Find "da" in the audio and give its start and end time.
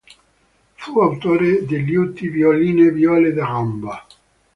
3.33-3.45